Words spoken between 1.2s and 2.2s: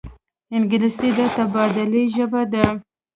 تبادلې